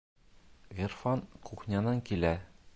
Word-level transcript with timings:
Ғирфан 0.79 1.23
кухнянан 1.51 2.05
килә. 2.11 2.37